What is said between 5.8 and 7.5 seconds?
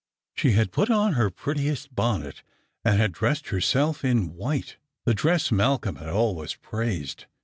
had always praised.